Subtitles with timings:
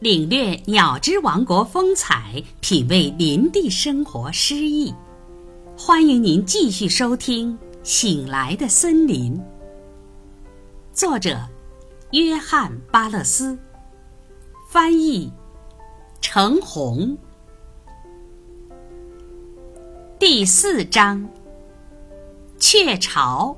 [0.00, 4.94] 领略鸟之王国风采，品味林地生活诗意。
[5.76, 7.52] 欢迎您继续收听
[7.82, 9.36] 《醒来的森林》。
[10.94, 11.46] 作者：
[12.12, 13.58] 约翰·巴勒斯，
[14.70, 15.30] 翻译：
[16.22, 17.18] 程红。
[20.18, 21.28] 第四章：
[22.58, 23.54] 雀巢。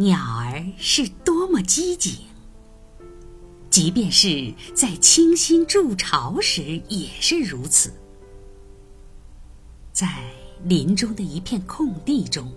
[0.00, 2.14] 鸟儿是多么机警，
[3.68, 7.92] 即便是在清新筑巢时也是如此。
[9.92, 10.22] 在
[10.62, 12.48] 林中的一片空地中，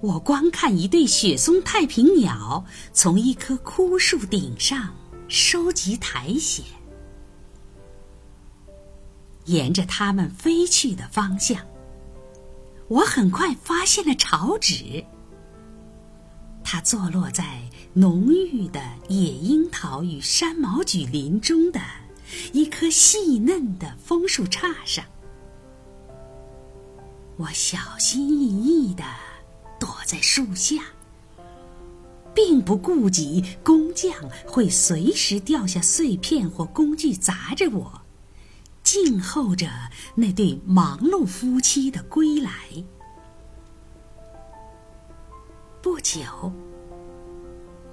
[0.00, 4.92] 我观看一对雪松太平鸟从一棵枯树顶上
[5.28, 6.66] 收集苔藓，
[9.44, 11.64] 沿着它们飞去的方向，
[12.88, 15.04] 我很快发现了巢址。
[16.70, 17.62] 它坐落在
[17.94, 18.78] 浓郁的
[19.08, 21.80] 野樱桃与山毛榉林中的
[22.52, 25.02] 一棵细嫩的枫树杈上。
[27.38, 29.02] 我小心翼翼地
[29.80, 30.82] 躲在树下，
[32.34, 34.12] 并不顾及工匠
[34.46, 38.02] 会随时掉下碎片或工具砸着我，
[38.82, 39.70] 静候着
[40.16, 42.52] 那对忙碌夫妻的归来。
[45.80, 46.52] 不久，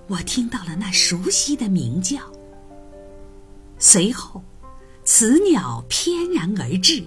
[0.08, 2.20] 我听到了那熟悉的鸣叫。
[3.80, 4.44] 随后，
[5.04, 7.06] 雌鸟翩然而至，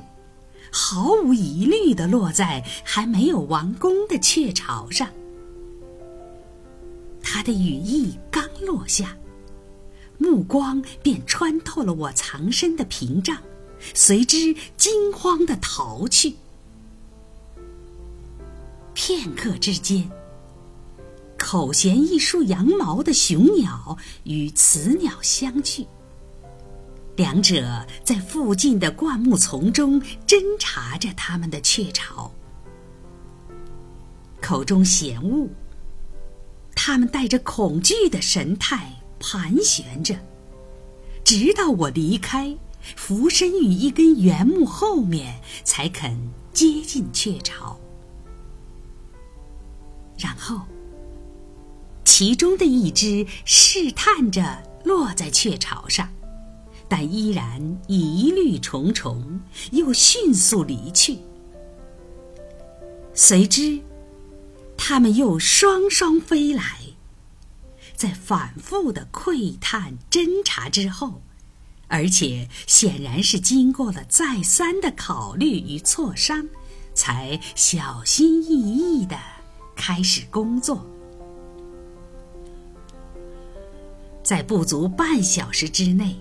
[0.71, 5.09] 毫无疑虑地落在还没有完工的雀巢上。
[7.23, 9.17] 它的羽翼刚落下，
[10.19, 13.39] 目光便穿透了我藏身的屏障，
[13.95, 16.35] 随之惊慌地逃去。
[18.93, 20.11] 片刻之间。
[21.51, 25.87] 口衔一束羊毛的雄鸟与雌鸟相聚，
[27.17, 32.31] 两者在附近的灌木丛中侦查着它们的雀巢，
[34.43, 35.49] 口中衔物。
[36.75, 40.15] 它们带着恐惧的神态盘旋着，
[41.25, 42.55] 直到我离开，
[42.95, 46.15] 伏身于一根原木后面，才肯
[46.53, 47.81] 接近雀巢，
[50.19, 50.61] 然后。
[52.11, 56.09] 其中的一只试探着落在雀巢上，
[56.89, 59.43] 但依然疑虑重重，
[59.73, 61.19] 又迅速离去。
[63.13, 63.81] 随之，
[64.75, 66.79] 它们又双双飞来，
[67.95, 71.21] 在反复的窥探、侦查之后，
[71.89, 76.49] 而且显然是经过了再三的考虑与磋商，
[76.95, 79.15] 才小心翼翼地
[79.77, 80.85] 开始工作。
[84.29, 86.15] 在不足半小时之内，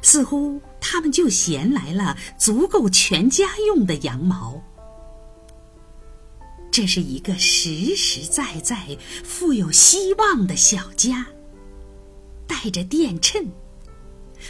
[0.00, 4.62] 似乎他们就衔来了足够全家用的羊毛。
[6.70, 11.26] 这是一个实实在在、富有希望的小家。
[12.46, 13.48] 带着电衬，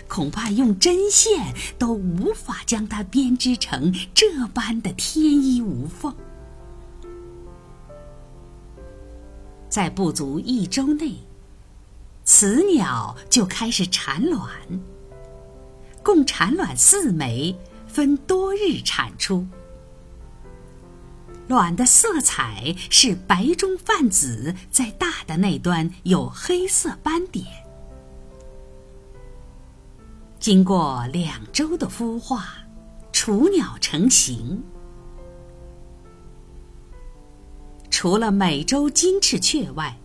[0.06, 6.14] 恐怕用针线都无法将它编织成这般的天衣无缝。
[9.68, 11.16] 在不足一周内。
[12.28, 14.50] 雌鸟就开始产卵，
[16.02, 17.56] 共产卵四枚，
[17.86, 19.46] 分多日产出。
[21.46, 27.46] 卵的色彩是白中泛紫，在大的那端有黑色斑点。
[30.38, 32.44] 经过两周的孵化，
[33.10, 34.62] 雏鸟成型。
[37.88, 39.98] 除了美洲金翅雀外，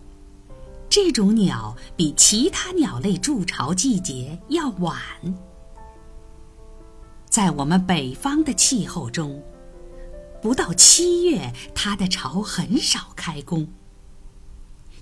[0.94, 4.96] 这种鸟比其他鸟类筑巢季节要晚。
[7.28, 9.42] 在我们北方的气候中，
[10.40, 13.66] 不到七月，它的巢很少开工。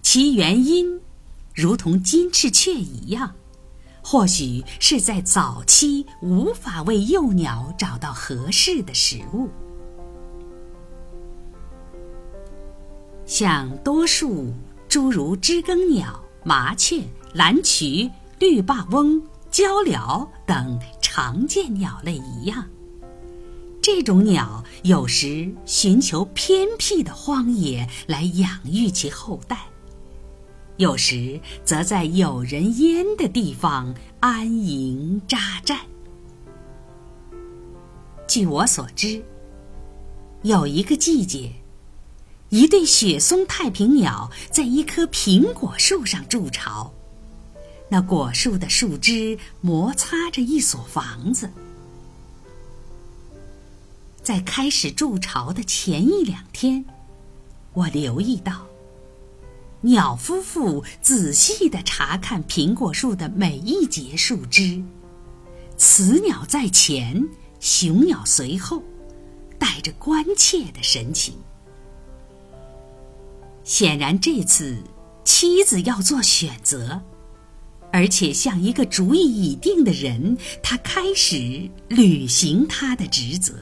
[0.00, 0.98] 其原因，
[1.54, 3.34] 如同金翅雀一样，
[4.02, 9.50] 或许是在早期无法为幼鸟找到合适的食物，
[13.26, 14.54] 像多数。
[14.92, 17.02] 诸如知更鸟、麻雀、
[17.32, 22.68] 蓝鸲、绿霸翁、鹪鹩等常见鸟类一样，
[23.80, 29.60] 这种鸟有时寻求偏僻的荒野来养育其后代，
[30.76, 35.80] 有时则在有人烟的地方安营扎寨。
[38.28, 39.24] 据我所知，
[40.42, 41.50] 有一个季节。
[42.52, 46.92] 一对雪松太平鸟在一棵苹果树上筑巢，
[47.88, 51.50] 那果树的树枝摩擦着一所房子。
[54.22, 56.84] 在开始筑巢的前一两天，
[57.72, 58.66] 我留意到，
[59.80, 64.84] 鸟夫妇仔细地查看苹果树的每一节树枝，
[65.78, 67.26] 雌鸟在前，
[67.60, 68.82] 雄鸟随后，
[69.58, 71.34] 带着关切的神情。
[73.64, 74.82] 显然，这次
[75.24, 77.00] 妻子要做选择，
[77.92, 83.54] 而且像一个主意已定的人，他开始履行他的职责。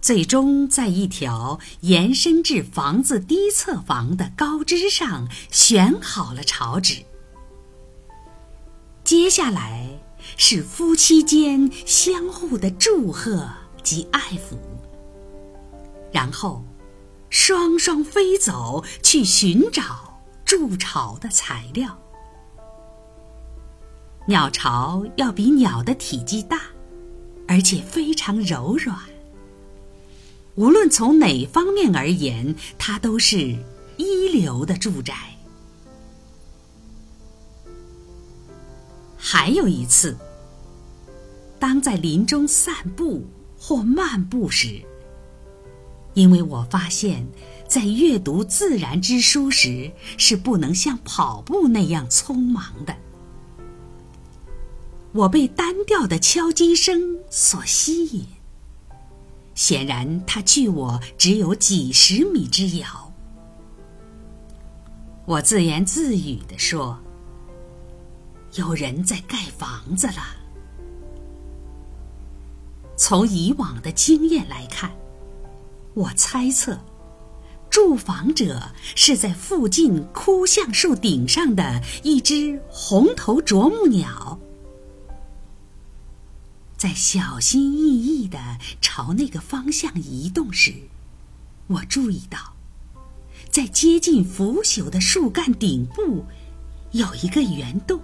[0.00, 7.02] 最终，在一条延伸至房子低侧房的高枝上选好了巢址。
[9.02, 9.88] 接下来
[10.36, 13.48] 是夫妻间相互的祝贺
[13.82, 14.58] 及爱抚，
[16.12, 16.62] 然后
[17.34, 21.98] 双双飞走去寻找筑巢的材料。
[24.24, 26.60] 鸟巢要比鸟的体积大，
[27.48, 28.96] 而且非常柔软。
[30.54, 33.56] 无论从哪方面而言，它都是
[33.96, 35.36] 一流的住宅。
[39.18, 40.16] 还有一次，
[41.58, 43.26] 当在林中散步
[43.58, 44.80] 或漫步时，
[46.14, 47.26] 因为我发现，
[47.68, 52.96] 在阅读自然之书时是不能像跑步那样匆忙的，
[55.12, 58.26] 我被单调的敲击声所吸引。
[59.54, 63.12] 显然，它距我只有几十米之遥。
[65.26, 66.98] 我自言自语地说
[68.56, 70.36] ：“有人在盖房子了。”
[72.96, 74.90] 从以往的经验来看，
[75.94, 76.80] 我猜测，
[77.70, 84.40] 住房者是在附近枯橡树顶上的一只红头啄木鸟。
[86.76, 88.38] 在小心翼翼地
[88.80, 90.74] 朝那个方向移动时，
[91.68, 92.54] 我注意到，
[93.48, 96.24] 在接近腐朽的树干顶部，
[96.90, 98.00] 有一个圆洞，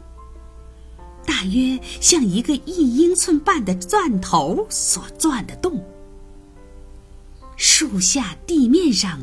[1.27, 5.85] 大约像一个一英寸半的钻头所钻的洞。
[7.63, 9.21] 树下地面上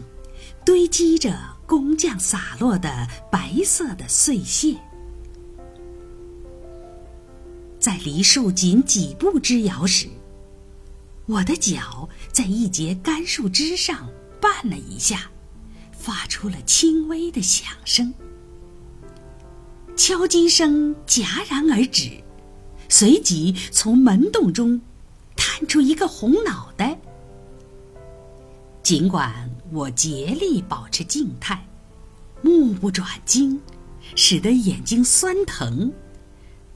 [0.63, 1.35] 堆积着
[1.65, 4.77] 工匠洒落的白色的碎屑。
[7.79, 10.07] 在离树仅几步之遥时，
[11.25, 14.07] 我的脚在一节干树枝上
[14.39, 15.31] 绊了一下，
[15.91, 18.13] 发出了轻微的响声。
[19.95, 22.11] 敲击声戛然而止，
[22.87, 24.79] 随即从门洞中
[25.35, 26.99] 探出一个红脑袋。
[28.87, 31.61] 尽管我竭力保持静态，
[32.41, 33.59] 目不转睛，
[34.15, 35.91] 使得眼睛酸疼。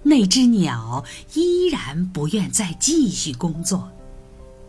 [0.04, 1.06] 那只鸟
[1.36, 3.90] 依然不愿再继续工作，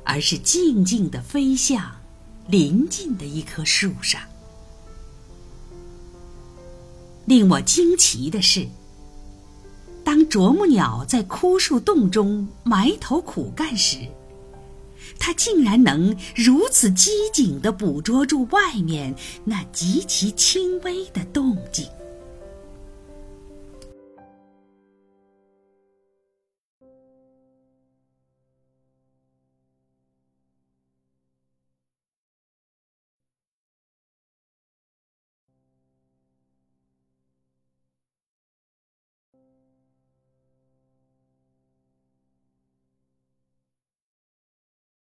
[0.04, 1.90] 而是静静地飞向
[2.46, 4.22] 临近的一棵树上。
[7.24, 8.68] 令我惊奇的是，
[10.04, 13.98] 当啄木鸟在枯树洞中埋头苦干时，
[15.18, 19.14] 他竟然能如此机警地捕捉住外面
[19.44, 21.86] 那极其轻微的动静。